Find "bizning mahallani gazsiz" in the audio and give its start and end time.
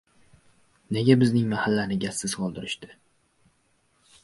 1.23-2.35